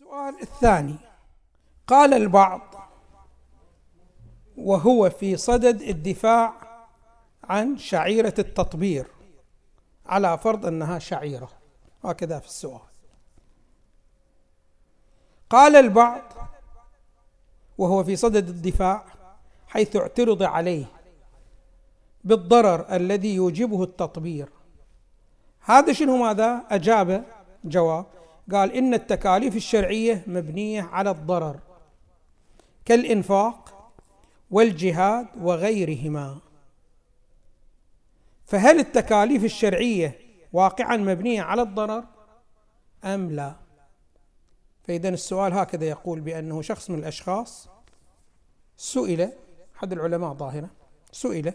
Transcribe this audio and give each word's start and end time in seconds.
السؤال 0.00 0.42
الثاني. 0.42 0.96
قال 1.86 2.14
البعض 2.14 2.60
وهو 4.56 5.10
في 5.10 5.36
صدد 5.36 5.82
الدفاع 5.82 6.52
عن 7.44 7.78
شعيرة 7.78 8.34
التطبير 8.38 9.06
على 10.06 10.38
فرض 10.38 10.66
أنها 10.66 10.98
شعيرة. 10.98 11.50
هكذا 12.04 12.38
في 12.38 12.46
السؤال. 12.46 12.80
قال 15.50 15.76
البعض 15.76 16.22
وهو 17.78 18.04
في 18.04 18.16
صدد 18.16 18.48
الدفاع 18.48 19.04
حيث 19.68 19.96
اعترض 19.96 20.42
عليه 20.42 20.86
بالضرر 22.24 22.96
الذي 22.96 23.34
يوجبه 23.34 23.82
التطبير. 23.82 24.48
هذا 25.60 25.92
شنو 25.92 26.16
ماذا؟ 26.16 26.64
أجاب 26.70 27.24
جواب 27.64 28.19
قال 28.52 28.72
إن 28.72 28.94
التكاليف 28.94 29.56
الشرعية 29.56 30.24
مبنية 30.26 30.82
على 30.82 31.10
الضرر 31.10 31.60
كالإنفاق 32.84 33.92
والجهاد 34.50 35.26
وغيرهما. 35.40 36.38
فهل 38.46 38.78
التكاليف 38.78 39.44
الشرعية 39.44 40.18
واقعا 40.52 40.96
مبنية 40.96 41.42
على 41.42 41.62
الضرر 41.62 42.04
أم 43.04 43.30
لا؟ 43.30 43.54
فإذا 44.82 45.08
السؤال 45.08 45.52
هكذا 45.52 45.84
يقول 45.84 46.20
بأنه 46.20 46.62
شخص 46.62 46.90
من 46.90 46.98
الأشخاص 46.98 47.68
سئل 48.76 49.32
أحد 49.76 49.92
العلماء 49.92 50.34
ظاهرة 50.34 50.70
سئل 51.12 51.52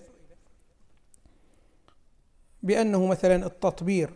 بأنه 2.64 3.08
مثلا 3.08 3.46
التطبير 3.46 4.14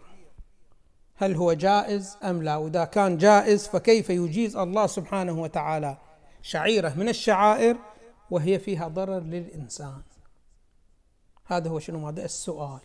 هل 1.22 1.36
هو 1.36 1.54
جائز 1.54 2.18
أم 2.24 2.44
لا؟ 2.44 2.56
وإذا 2.56 2.86
كان 2.86 3.18
جائز 3.18 3.68
فكيف 3.68 4.10
يجيز 4.10 4.58
الله 4.58 4.88
سبحانه 4.88 5.42
وتعالى؟ 5.42 5.98
شعيرة 6.42 6.94
من 6.98 7.10
الشعائر 7.10 7.78
وهي 8.32 8.60
فيها 8.60 8.88
ضرر 8.88 9.20
للإنسان. 9.20 10.02
هذا 11.46 11.70
هو 11.70 11.80
شنو؟ 11.80 12.08
هذا 12.08 12.26
السؤال. 12.26 12.80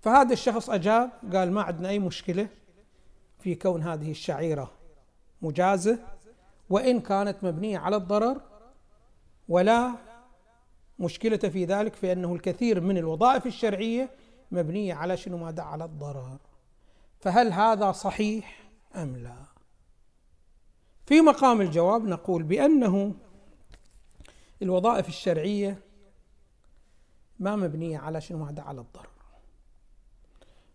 فهذا 0.00 0.32
الشخص 0.32 0.70
أجاب 0.70 1.10
قال 1.32 1.52
ما 1.52 1.62
عندنا 1.62 1.88
أي 1.88 1.98
مشكلة 1.98 2.48
في 3.38 3.54
كون 3.54 3.82
هذه 3.82 4.10
الشعيرة 4.10 4.70
مجازة 5.42 5.98
وإن 6.70 7.00
كانت 7.00 7.36
مبنية 7.42 7.78
على 7.78 7.96
الضرر 7.96 8.40
ولا 9.48 9.94
مشكلة 10.98 11.36
في 11.36 11.64
ذلك 11.64 11.94
فإنه 11.94 12.34
الكثير 12.34 12.80
من 12.80 12.98
الوظائف 12.98 13.46
الشرعية 13.46 14.10
مبنية 14.50 14.94
على 14.94 15.16
شنو؟ 15.16 15.36
ماذا؟ 15.36 15.62
على 15.62 15.84
الضرر. 15.84 16.38
فهل 17.24 17.52
هذا 17.52 17.92
صحيح 17.92 18.64
أم 18.96 19.16
لا؟ 19.16 19.36
في 21.06 21.20
مقام 21.20 21.60
الجواب 21.60 22.04
نقول 22.04 22.42
بأنه 22.42 23.14
الوظائف 24.62 25.08
الشرعية 25.08 25.78
ما 27.38 27.56
مبنية 27.56 27.98
على 27.98 28.20
شنو؟ 28.20 28.44
هذا 28.44 28.62
على 28.62 28.80
الضرر. 28.80 29.08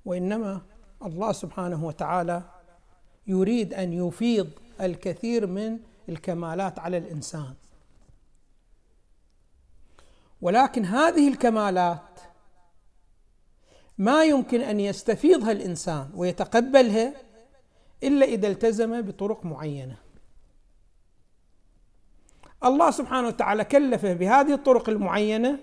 وإنما 0.05 0.61
الله 1.05 1.31
سبحانه 1.31 1.85
وتعالى 1.85 2.43
يريد 3.27 3.73
أن 3.73 3.93
يفيض 3.93 4.49
الكثير 4.81 5.47
من 5.47 5.79
الكمالات 6.09 6.79
على 6.79 6.97
الإنسان. 6.97 7.53
ولكن 10.41 10.85
هذه 10.85 11.27
الكمالات 11.27 12.01
ما 13.99 14.23
يمكن 14.23 14.61
أن 14.61 14.79
يستفيضها 14.79 15.51
الإنسان 15.51 16.09
ويتقبلها 16.15 17.13
إلا 18.03 18.25
إذا 18.25 18.47
التزم 18.47 19.01
بطرق 19.01 19.45
معينة. 19.45 19.97
الله 22.63 22.91
سبحانه 22.91 23.27
وتعالى 23.27 23.63
كلفه 23.63 24.13
بهذه 24.13 24.53
الطرق 24.53 24.89
المعينة 24.89 25.59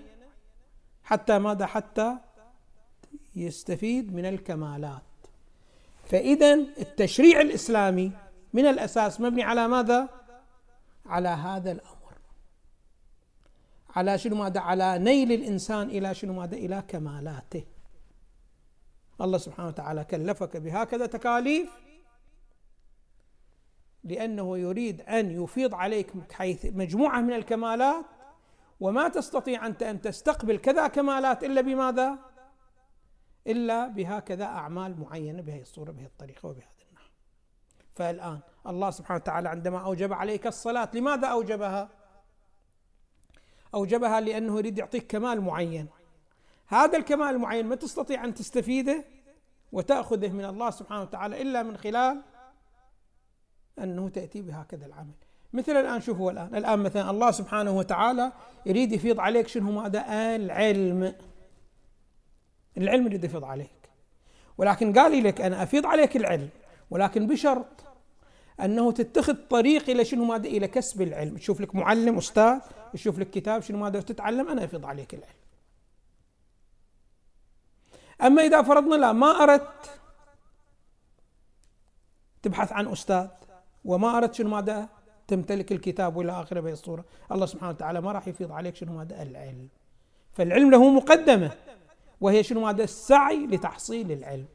حتى 1.03 1.39
ماذا؟ 1.39 1.65
حتى 1.65 2.17
يستفيد 3.35 4.15
من 4.15 4.25
الكمالات. 4.25 5.01
فإذا 6.05 6.53
التشريع 6.53 7.41
الإسلامي 7.41 8.11
من 8.53 8.65
الأساس 8.65 9.21
مبني 9.21 9.43
على 9.43 9.67
ماذا؟ 9.67 10.09
على 11.05 11.29
هذا 11.29 11.71
الأمر. 11.71 12.13
على 13.95 14.17
شنو 14.17 14.35
ماذا؟ 14.35 14.59
على 14.59 14.99
نيل 14.99 15.31
الإنسان 15.31 15.89
إلى 15.89 16.15
شنو 16.15 16.33
ماذا؟ 16.33 16.55
إلى 16.55 16.83
كمالاته. 16.87 17.76
الله 19.21 19.37
سبحانه 19.37 19.67
وتعالى 19.67 20.03
كلفك 20.03 20.57
بهكذا 20.57 21.05
تكاليف 21.05 21.69
لأنه 24.03 24.57
يريد 24.57 25.01
أن 25.01 25.43
يفيض 25.43 25.75
عليك 25.75 26.31
حيث 26.31 26.65
مجموعة 26.65 27.21
من 27.21 27.33
الكمالات 27.33 28.05
وما 28.79 29.07
تستطيع 29.07 29.67
أنت 29.67 29.83
أن 29.83 30.01
تستقبل 30.01 30.57
كذا 30.57 30.87
كمالات 30.87 31.43
إلا 31.43 31.61
بماذا؟ 31.61 32.19
إلا 33.47 33.87
بهكذا 33.87 34.45
أعمال 34.45 34.99
معينة 34.99 35.41
بهذه 35.41 35.61
الصورة 35.61 35.91
بهذه 35.91 36.05
الطريقة 36.05 36.47
وبهذا 36.49 36.67
النحو 36.89 37.09
فالآن 37.93 38.39
الله 38.67 38.89
سبحانه 38.89 39.19
وتعالى 39.21 39.49
عندما 39.49 39.79
أوجب 39.79 40.13
عليك 40.13 40.47
الصلاة 40.47 40.89
لماذا 40.93 41.27
أوجبها؟ 41.27 41.89
أوجبها 43.73 44.21
لأنه 44.21 44.57
يريد 44.57 44.77
يعطيك 44.77 45.07
كمال 45.07 45.41
معين 45.41 45.87
هذا 46.67 46.97
الكمال 46.97 47.27
المعين 47.27 47.65
ما 47.65 47.75
تستطيع 47.75 48.25
أن 48.25 48.33
تستفيده 48.33 49.05
وتأخذه 49.71 50.29
من 50.29 50.45
الله 50.45 50.69
سبحانه 50.69 51.01
وتعالى 51.01 51.41
إلا 51.41 51.63
من 51.63 51.77
خلال 51.77 52.21
أنه 53.79 54.09
تأتي 54.09 54.41
بهكذا 54.41 54.85
العمل. 54.85 55.13
مثل 55.53 55.71
الآن 55.71 56.01
شوفوا 56.01 56.31
الآن. 56.31 56.55
الآن 56.55 56.79
مثلا 56.79 57.09
الله 57.09 57.31
سبحانه 57.31 57.71
وتعالى 57.71 58.31
يريد 58.65 58.91
يفيض 58.91 59.19
عليك. 59.19 59.47
شنو 59.47 59.71
ماذا 59.71 60.35
العلم. 60.35 61.15
العلم 62.77 63.05
يريد 63.05 63.23
يفيض 63.23 63.43
عليك. 63.43 63.89
ولكن 64.57 64.93
قال 64.93 65.23
لك 65.23 65.41
أنا 65.41 65.63
أفيض 65.63 65.85
عليك 65.85 66.17
العلم 66.17 66.49
ولكن 66.89 67.27
بشرط 67.27 67.83
أنه 68.61 68.91
تتخذ 68.91 69.35
طريق 69.49 69.89
إلى 69.89 70.05
شنو؟ 70.05 70.25
ماذا 70.25 70.47
إلى 70.47 70.67
كسب 70.67 71.01
العلم. 71.01 71.37
تشوف 71.37 71.61
لك 71.61 71.75
معلم 71.75 72.17
أستاذ 72.17 72.59
تشوف 72.93 73.19
لك 73.19 73.29
كتاب 73.29 73.61
شنو؟ 73.61 73.77
ماذا 73.77 74.01
تتعلم 74.01 74.49
أنا 74.49 74.63
أفيض 74.63 74.85
عليك 74.85 75.13
العلم. 75.13 75.46
أما 78.23 78.41
إذا 78.41 78.61
فرضنا 78.61 78.95
لا 78.95 79.11
ما 79.11 79.27
أردت 79.27 79.99
تبحث 82.43 82.71
عن 82.71 82.87
أستاذ 82.87 83.27
وما 83.85 84.17
أردت 84.17 84.33
شنو 84.33 84.49
ماذا 84.49 84.89
تمتلك 85.27 85.71
الكتاب 85.71 86.15
وإلى 86.17 86.31
آخره 86.31 86.59
بهذه 86.59 86.73
الصورة، 86.73 87.05
الله 87.31 87.45
سبحانه 87.45 87.69
وتعالى 87.71 88.01
ما 88.01 88.11
راح 88.11 88.27
يفيض 88.27 88.51
عليك 88.51 88.75
شنو 88.75 88.93
ماذا 88.93 89.21
العلم. 89.21 89.67
فالعلم 90.31 90.71
له 90.71 90.89
مقدمة 90.89 91.51
وهي 92.21 92.43
شنو 92.43 92.61
ماذا 92.61 92.83
السعي 92.83 93.47
لتحصيل 93.47 94.11
العلم 94.11 94.45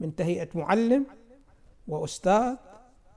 من 0.00 0.16
تهيئة 0.16 0.48
معلم 0.54 1.06
وأستاذ 1.88 2.56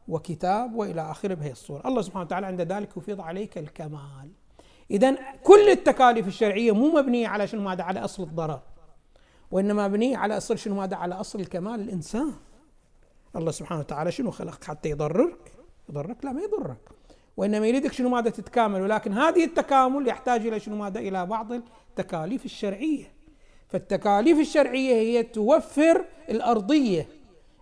وكتاب 0.08 0.76
وإلى 0.76 1.12
آخره 1.12 1.34
بهذه 1.34 1.52
الصورة، 1.52 1.88
الله 1.88 2.02
سبحانه 2.02 2.26
وتعالى 2.26 2.48
عند 2.48 2.62
ذلك 2.62 2.98
يفيض 2.98 3.22
عليك 3.22 3.58
الكمال. 3.58 4.32
اذا 4.92 5.16
كل 5.44 5.70
التكاليف 5.70 6.28
الشرعية 6.28 6.72
مو 6.72 6.92
مبنية 6.92 7.28
على 7.28 7.48
شنو 7.48 7.62
ماذا 7.62 7.84
على 7.84 8.00
أصل 8.00 8.24
الضرر. 8.24 8.62
وإنما 9.52 9.88
مبنية 9.88 10.18
على 10.18 10.38
أصل 10.38 10.58
شنو؟ 10.58 10.82
هذا 10.82 10.96
على 10.96 11.16
أصل 11.16 11.40
الكمال 11.40 11.80
الإنسان. 11.80 12.34
الله 13.36 13.52
سبحانه 13.52 13.80
وتعالى 13.80 14.12
شنو 14.12 14.32
خلق؟ 14.32 14.64
حتى 14.64 14.90
يضررك 14.90 15.52
يضرك؟ 15.90 16.26
لا 16.26 16.32
ما 16.32 16.42
يضرك. 16.42 16.90
وإنما 17.38 17.68
يريدك 17.68 17.92
شنو؟ 17.92 18.10
ماذا 18.10 18.30
تتكامل. 18.30 18.82
ولكن 18.82 19.14
هذه 19.14 19.44
التكامل 19.44 20.08
يحتاج 20.08 20.48
إلى 20.48 20.60
شنو؟ 20.60 20.76
ماذا؟ 20.76 21.00
إلى 21.00 21.26
بعض 21.26 21.52
التكاليف 21.52 22.46
الشرعية. 22.46 23.14
فالتكاليف 23.68 24.40
الشرعية 24.40 24.94
هي 24.94 25.24
توفر 25.24 26.06
الأرضية 26.30 27.08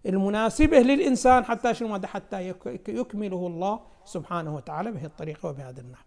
المناسبة 0.05 0.79
للإنسان 0.79 1.45
حتى 1.45 1.73
شنو؟ 1.73 1.87
ماذا؟ 1.87 2.07
حتى 2.07 2.53
يكمله 2.87 3.47
الله 3.47 3.79
سبحانه 4.05 4.55
وتعالى 4.55 4.91
بهذه 4.91 5.05
الطريقة 5.05 5.49
وبهذا 5.49 5.81
النحو. 5.81 6.03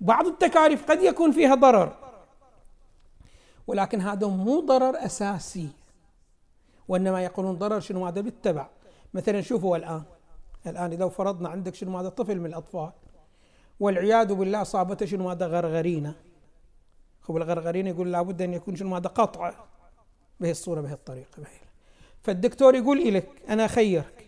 بعض 0.00 0.26
التكاليف 0.26 0.90
قد 0.90 1.02
يكون 1.02 1.32
فيها 1.32 1.54
ضرر. 1.54 2.05
ولكن 3.66 4.00
هذا 4.00 4.26
مو 4.26 4.60
ضرر 4.60 5.04
أساسي 5.06 5.68
وإنما 6.88 7.24
يقولون 7.24 7.58
ضرر 7.58 7.80
شنو؟ 7.80 8.06
هذا 8.06 8.20
بالتبع. 8.20 8.68
مثلا 9.14 9.40
شوفوا 9.40 9.76
الآن 9.76 10.02
الآن 10.66 10.92
اذا 10.92 11.08
فرضنا 11.08 11.48
عندك 11.48 11.74
شنو؟ 11.74 11.98
هذا 11.98 12.08
طفل 12.08 12.40
من 12.40 12.46
الأطفال 12.46 12.92
والعياذ 13.80 14.34
بالله 14.34 14.62
اصابته 14.62 15.06
شنو؟ 15.06 15.30
هذا 15.30 15.46
غرغرينة. 15.46 16.14
هو 17.30 17.36
الغرغرينة 17.36 17.90
يقول 17.90 18.12
لابد 18.12 18.42
أن 18.42 18.54
يكون 18.54 18.76
شنو؟ 18.76 18.96
هذا 18.96 19.08
قطع 19.08 19.54
بهي 20.40 20.50
الصورة 20.50 20.80
بهي 20.80 20.92
الطريقة 20.92 21.36
بهي 21.38 21.66
فالدكتور 22.22 22.74
يقول 22.74 23.14
لك 23.14 23.28
أنا 23.48 23.66
خيرك 23.66 24.26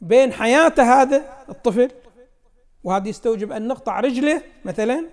بين 0.00 0.32
حياته 0.32 1.02
هذا 1.02 1.44
الطفل 1.48 1.90
وهذا 2.84 3.08
يستوجب 3.08 3.52
أن 3.52 3.68
نقطع 3.68 4.00
رجله 4.00 4.42
مثلا 4.64 5.08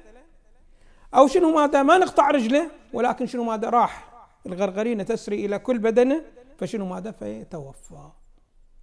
أو 1.15 1.27
شنو 1.27 1.55
ماذا؟ 1.55 1.83
ما 1.83 1.97
نقطع 1.97 2.31
رجله 2.31 2.71
ولكن 2.93 3.27
شنو 3.27 3.43
ماذا؟ 3.43 3.69
راح 3.69 4.09
الغرغرينة 4.45 5.03
تسري 5.03 5.45
إلى 5.45 5.59
كل 5.59 5.79
بدنه 5.79 6.21
فشنو 6.57 6.85
ماذا؟ 6.85 7.11
فيتوفى. 7.11 8.09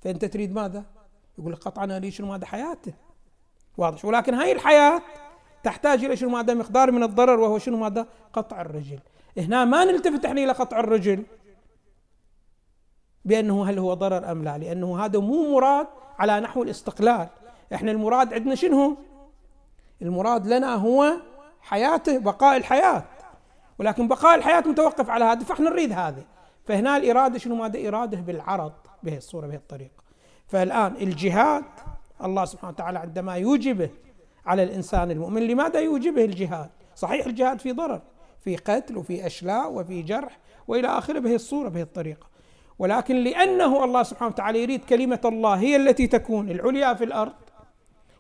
فأنت 0.00 0.24
تريد 0.24 0.54
ماذا؟ 0.54 0.84
يقول 1.38 1.52
لك 1.52 1.58
قطعا 1.58 1.96
اريد 1.96 2.12
شنو 2.12 2.26
ماذا؟ 2.26 2.46
حياته. 2.46 2.92
واضح. 3.76 4.04
ولكن 4.04 4.34
هاي 4.34 4.52
الحياة 4.52 5.02
تحتاج 5.62 6.04
إلى 6.04 6.16
شنو 6.16 6.30
ماذا؟ 6.30 6.54
مقدار 6.54 6.90
من 6.92 7.02
الضرر 7.02 7.40
وهو 7.40 7.58
شنو 7.58 7.76
ماذا؟ 7.76 8.06
قطع 8.32 8.60
الرجل. 8.60 8.98
هنا 9.38 9.64
ما 9.64 9.84
نلتفت 9.84 10.24
إحنا 10.24 10.44
إلى 10.44 10.52
قطع 10.52 10.80
الرجل 10.80 11.24
بأنه 13.24 13.70
هل 13.70 13.78
هو 13.78 13.94
ضرر 13.94 14.30
أم 14.32 14.44
لا 14.44 14.58
لأنه 14.58 15.04
هذا 15.04 15.18
مو 15.18 15.54
مراد 15.54 15.86
على 16.18 16.40
نحو 16.40 16.62
الاستقلال. 16.62 17.28
إحنا 17.74 17.90
المراد 17.90 18.34
عندنا 18.34 18.54
شنو؟ 18.54 18.96
المراد 20.02 20.46
لنا 20.46 20.74
هو 20.74 21.12
حياته 21.66 22.18
بقاء 22.18 22.56
الحياة. 22.56 23.04
ولكن 23.78 24.08
بقاء 24.08 24.38
الحياة 24.38 24.60
متوقف 24.60 25.10
على 25.10 25.24
هذا 25.24 25.44
فاحنا 25.44 25.70
نريد 25.70 25.92
هذا 25.92 26.24
فهنا 26.64 26.96
الإرادة 26.96 27.38
شنو؟ 27.38 27.54
ماذا؟ 27.54 27.88
إرادة 27.88 28.20
بالعرض 28.20 28.72
بهي 29.02 29.16
الصورة 29.16 29.46
بهي 29.46 29.56
الطريقة 29.56 30.04
فالآن 30.48 30.96
الجهاد 30.96 31.64
الله 32.24 32.44
سبحانه 32.44 32.72
وتعالى 32.72 32.98
عندما 32.98 33.36
يوجبه 33.36 33.90
على 34.46 34.62
الإنسان 34.62 35.10
المؤمن 35.10 35.42
لماذا 35.42 35.80
يوجبه 35.80 36.24
الجهاد؟ 36.24 36.70
صحيح 36.96 37.26
الجهاد 37.26 37.60
في 37.60 37.72
ضرر 37.72 38.00
في 38.44 38.56
قتل 38.56 38.96
وفي 38.96 39.26
أشلاء 39.26 39.72
وفي 39.72 40.02
جرح 40.02 40.38
وإلى 40.68 40.88
آخره 40.88 41.18
بهي 41.18 41.34
الصورة 41.34 41.68
بهي 41.68 41.82
الطريقة 41.82 42.26
ولكن 42.78 43.16
لأنه 43.16 43.84
الله 43.84 44.02
سبحانه 44.02 44.30
وتعالى 44.30 44.62
يريد 44.62 44.84
كلمة 44.84 45.20
الله 45.24 45.54
هي 45.54 45.76
التي 45.76 46.06
تكون 46.06 46.50
العليا 46.50 46.94
في 46.94 47.04
الأرض 47.04 47.32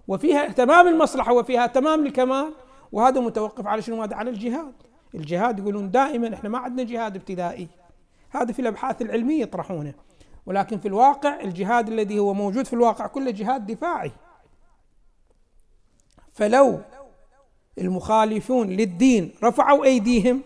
وفيها 0.08 0.48
تمام 0.48 0.88
المصلحة 0.88 1.32
وفيها 1.32 1.66
تمام 1.66 2.06
الكمال 2.06 2.52
وهذا 2.92 3.20
متوقف 3.20 3.66
على 3.66 3.82
شنو 3.82 4.02
على 4.02 4.30
الجهاد 4.30 4.74
الجهاد 5.14 5.58
يقولون 5.58 5.90
دائما 5.90 6.34
إحنا 6.34 6.48
ما 6.48 6.58
عندنا 6.58 6.82
جهاد 6.82 7.16
ابتدائي 7.16 7.68
هذا 8.30 8.52
في 8.52 8.58
الأبحاث 8.58 9.02
العلمية 9.02 9.42
يطرحونه 9.42 9.94
ولكن 10.46 10.78
في 10.78 10.88
الواقع 10.88 11.40
الجهاد 11.40 11.88
الذي 11.88 12.18
هو 12.18 12.34
موجود 12.34 12.66
في 12.66 12.72
الواقع 12.72 13.06
كله 13.06 13.30
جهاد 13.30 13.66
دفاعي 13.66 14.12
فلو 16.32 16.80
المخالفون 17.78 18.68
للدين 18.68 19.34
رفعوا 19.42 19.84
أيديهم 19.84 20.42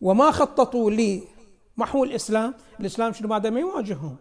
وما 0.00 0.30
خططوا 0.30 0.90
لمحو 0.90 2.04
الإسلام، 2.04 2.54
الإسلام 2.80 3.12
شنو 3.12 3.28
ماذا 3.28 3.50
ما 3.50 3.60
يواجههم. 3.60 4.16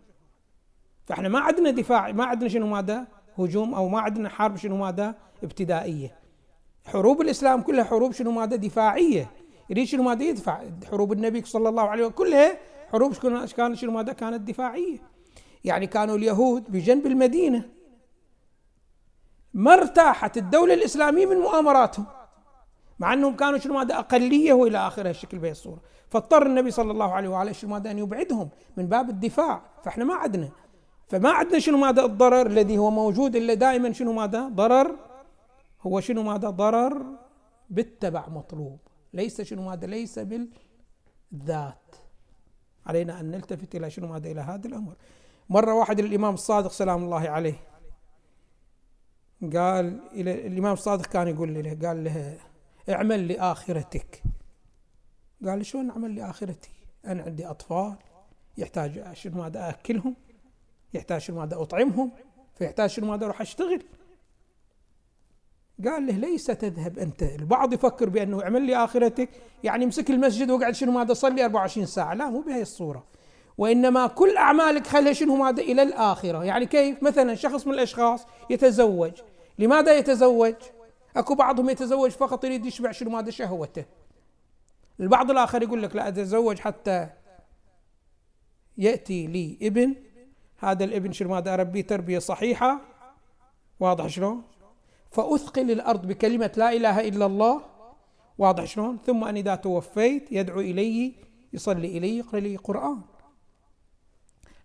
فإحنا 1.06 1.30
ما 1.30 1.40
عندنا 1.40 1.72
دفاع، 1.72 2.12
ما 2.12 2.26
عندنا 2.26 2.50
شنو 2.50 2.68
ماذا؟ 2.68 3.08
هجوم 3.40 3.74
أو 3.74 3.90
ما 3.90 4.00
عندنا 4.00 4.30
حرب 4.30 4.56
شنو 4.56 4.78
ماذا؟ 4.78 5.16
ابتدائية. 5.44 6.27
حروب 6.88 7.22
الإسلام 7.22 7.62
كلها 7.62 7.84
حروب 7.84 8.12
شنو 8.14 8.32
ماذا؟ 8.32 8.56
دفاعية. 8.56 9.32
يريد 9.70 9.88
شنو 9.88 10.04
ماذا 10.04 10.24
يدفع؟ 10.24 10.62
حروب 10.92 11.12
النبي 11.12 11.42
صلى 11.46 11.70
الله 11.70 11.90
عليه 11.90 12.04
وسلم 12.04 12.16
كلها 12.16 12.58
حروب 12.92 13.14
كانت 13.58 13.78
شنو 13.78 13.92
ماذا؟ 13.92 14.14
كانت 14.14 14.42
دفاعية. 14.42 14.98
يعني 15.64 15.88
كانوا 15.88 16.18
اليهود 16.18 16.72
بجنب 16.72 17.06
المدينة 17.06 17.70
ما 19.54 19.74
ارتاحت 19.74 20.38
الدولة 20.38 20.74
الإسلامية 20.74 21.26
من 21.26 21.38
مؤامراتهم 21.38 22.06
مع 23.00 23.14
أنهم 23.14 23.36
كانوا 23.36 23.58
شنو 23.58 23.74
ماذا 23.74 24.00
أقلية 24.00 24.54
وإلى 24.54 24.78
آخره 24.78 25.10
الشكل 25.10 25.38
بهي 25.40 25.52
الصورة 25.52 25.82
فاضطر 26.10 26.46
النبي 26.46 26.72
صلى 26.72 26.92
الله 26.92 27.14
عليه 27.14 27.30
وآله 27.30 27.52
شنو 27.52 27.70
ماذا 27.70 27.92
أن 27.92 27.98
يبعدهم 27.98 28.50
من 28.78 28.88
باب 28.88 29.10
الدفاع 29.10 29.62
فإحنا 29.84 30.04
ما 30.04 30.16
عندنا 30.16 30.50
فما 31.08 31.30
عندنا 31.30 31.60
شنو 31.60 31.78
ماذا 31.78 32.06
الضرر 32.06 32.48
الذي 32.48 32.78
هو 32.78 32.92
موجود 32.92 33.36
إلا 33.36 33.54
دائما 33.54 33.94
شنو 33.94 34.14
ماذا 34.14 34.48
ضرر 34.48 34.96
هو 35.82 36.00
شنو 36.00 36.24
ماذا 36.24 36.50
ضرر؟ 36.50 37.06
بالتبع 37.70 38.30
مطلوب. 38.30 38.80
ليس 39.14 39.42
شنو 39.42 39.62
ماذا؟ 39.62 39.88
ليس 39.88 40.20
بالذات. 40.20 41.96
علينا 42.86 43.20
أن 43.20 43.32
نلتفت 43.32 43.76
إلى 43.76 43.90
شنو 43.90 44.08
ماذا؟ 44.08 44.32
إلى 44.32 44.42
هذا 44.42 44.68
الأمر. 44.68 44.96
مرة 45.50 45.74
واحد 45.74 46.00
الإمام 46.00 46.34
الصادق 46.34 46.72
سلام 46.72 47.04
الله 47.04 47.30
عليه 47.30 47.56
قال 49.42 50.00
إلى 50.12 50.48
الإمام 50.48 50.74
الصادق 50.74 51.06
كان 51.06 51.28
يقول 51.28 51.54
له 51.54 51.88
قال 51.88 52.04
له 52.04 52.38
اعمل 52.90 53.28
لآخرتك. 53.28 54.24
قال 55.46 55.66
شلون 55.66 55.90
أعمل 55.90 56.16
لآخرتي؟ 56.16 56.72
أنا 57.06 57.24
عندي 57.24 57.46
أطفال 57.46 57.96
يحتاج 58.58 59.14
شنو 59.14 59.42
ماذا 59.42 59.70
أكلهم؟ 59.70 60.16
يحتاج 60.94 61.22
شنو 61.22 61.40
ماذا 61.40 61.62
أطعمهم؟ 61.62 62.12
فيحتاج 62.56 62.90
شنو 62.90 63.08
ماذا 63.08 63.26
أروح 63.26 63.42
أشتغل؟ 63.42 63.84
قال 65.86 66.08
له 66.08 66.14
ليس 66.14 66.46
تذهب 66.46 67.00
أنت. 67.00 67.24
البعض 67.24 67.74
يفكر 67.74 68.10
بأنه 68.10 68.44
اعمل 68.44 68.62
لي 68.62 68.76
آخرتك 68.76 69.30
يعني 69.64 69.86
امسك 69.86 70.10
المسجد 70.10 70.50
واقعد 70.50 70.76
شنو 70.76 70.92
ماذا 70.92 71.14
صلي 71.14 71.46
24 71.46 71.86
ساعة. 71.86 72.14
لا 72.14 72.30
مو 72.30 72.42
بهي 72.42 72.62
الصورة. 72.62 73.06
وإنما 73.58 74.08
كل 74.08 74.38
أعمالك 74.38 74.88
خلها 74.88 75.14
شنو 75.14 75.36
ماذا؟ 75.36 75.62
إلى 75.64 75.84
الآخرة. 75.84 76.44
يعني 76.44 76.66
كيف؟ 76.66 77.04
مثلا 77.04 77.36
شخص 77.36 77.68
من 77.68 77.74
الأشخاص 77.74 78.26
يتزوج. 78.50 79.12
لماذا 79.60 79.98
يتزوج؟ 79.98 80.56
أكو 81.16 81.36
بعضهم 81.36 81.70
يتزوج 81.70 82.12
فقط 82.12 82.44
يريد 82.44 82.66
يشبع 82.66 82.92
شنو 82.92 83.10
ماذا؟ 83.10 83.32
شهوته. 83.32 83.86
البعض 85.00 85.32
الآخر 85.32 85.64
يقول 85.64 85.84
لك 85.84 85.96
لا 85.96 86.08
أتزوج 86.08 86.60
حتى 86.60 87.10
يأتي 88.78 89.28
لي 89.28 89.58
ابن. 89.62 89.96
هذا 90.58 90.84
الابن 90.84 91.12
شنو 91.12 91.30
ماذا؟ 91.30 91.54
أربيه 91.54 91.82
تربية 91.82 92.20
صحيحة. 92.20 92.82
واضح 93.80 94.08
شلون؟ 94.08 94.44
فأثقل 95.12 95.72
الأرض 95.72 96.08
بكلمة 96.08 96.52
لا 96.58 96.74
إله 96.74 97.08
إلا 97.08 97.26
الله. 97.26 97.62
واضح 98.38 98.66
شلون؟ 98.66 98.98
ثم 99.06 99.24
أن 99.24 99.38
إذا 99.38 99.56
توفيت 99.56 100.32
يدعو 100.32 100.60
إلي 100.60 101.14
يصلي 101.54 101.98
إلي 101.98 102.18
يقرأ 102.18 102.40
لي 102.40 102.56
قرآن. 102.56 103.02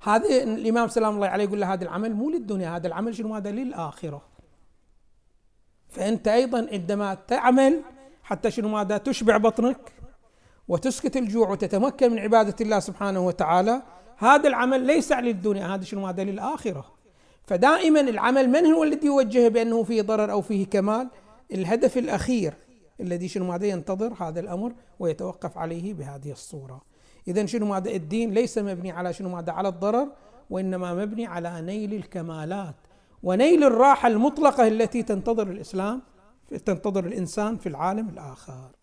هذا 0.02 0.42
الإمام 0.42 0.88
سلام 0.88 1.14
الله 1.14 1.26
عليه 1.26 1.44
يقول 1.44 1.60
له 1.60 1.72
هذا 1.72 1.84
العمل 1.84 2.14
مو 2.14 2.30
للدنيا 2.30 2.76
هذا 2.76 2.86
العمل 2.86 3.14
شنو؟ 3.14 3.34
هذا 3.34 3.50
للآخرة. 3.50 4.22
فأنت 5.88 6.28
أيضا 6.28 6.68
عندما 6.72 7.14
تعمل 7.14 7.82
حتى 8.22 8.50
شنو؟ 8.50 8.68
ماذا؟ 8.68 8.98
تشبع 8.98 9.36
بطنك 9.36 9.92
وتسكت 10.68 11.16
الجوع 11.16 11.50
وتتمكن 11.50 12.10
من 12.12 12.18
عبادة 12.18 12.56
الله 12.60 12.80
سبحانه 12.80 13.26
وتعالى. 13.26 13.82
هذا 14.16 14.48
العمل 14.48 14.86
ليس 14.86 15.12
للدنيا 15.12 15.74
هذا 15.74 15.84
شنو؟ 15.84 16.06
ماذا 16.06 16.24
للآخرة. 16.24 17.01
فدائما 17.44 18.00
العمل 18.00 18.48
من 18.48 18.66
هو 18.66 18.84
الذي 18.84 19.06
يوجهه 19.06 19.48
بأنه 19.48 19.82
فيه 19.82 20.02
ضرر 20.02 20.32
أو 20.32 20.40
فيه 20.40 20.66
كمال؟ 20.66 21.08
الهدف 21.52 21.98
الأخير 21.98 22.54
الذي 23.00 23.28
شنو 23.28 23.44
ماذا 23.44 23.66
ينتظر 23.66 24.14
هذا 24.20 24.40
الأمر 24.40 24.72
ويتوقف 24.98 25.58
عليه 25.58 25.94
بهذه 25.94 26.32
الصورة. 26.32 26.82
إذا 27.28 27.46
شنو 27.46 27.66
ماذا 27.66 27.90
الدين 27.90 28.30
ليس 28.30 28.58
مبني 28.58 28.92
على 28.92 29.12
شنو 29.12 29.28
ماذا 29.28 29.52
على 29.52 29.68
الضرر 29.68 30.08
وإنما 30.50 30.94
مبني 30.94 31.26
على 31.26 31.60
نيل 31.60 31.94
الكمالات. 31.94 32.74
ونيل 33.22 33.64
الراحة 33.64 34.08
المطلقة 34.08 34.68
التي 34.68 35.02
تنتظر 35.02 35.50
الإسلام 35.50 36.02
تنتظر 36.66 37.06
الإنسان 37.06 37.56
في 37.56 37.68
العالم 37.68 38.08
الآخر. 38.08 38.81